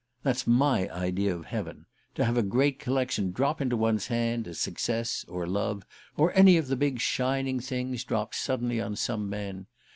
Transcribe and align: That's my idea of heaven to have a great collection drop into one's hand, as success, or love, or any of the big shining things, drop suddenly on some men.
That's 0.23 0.47
my 0.47 0.89
idea 0.91 1.31
of 1.35 1.45
heaven 1.45 1.85
to 2.15 2.25
have 2.25 2.35
a 2.35 2.41
great 2.41 2.79
collection 2.79 3.31
drop 3.31 3.61
into 3.61 3.77
one's 3.77 4.07
hand, 4.07 4.47
as 4.47 4.57
success, 4.57 5.23
or 5.27 5.45
love, 5.45 5.83
or 6.17 6.35
any 6.35 6.57
of 6.57 6.69
the 6.69 6.75
big 6.75 6.99
shining 6.99 7.59
things, 7.59 8.03
drop 8.03 8.33
suddenly 8.33 8.81
on 8.81 8.95
some 8.95 9.29
men. 9.29 9.67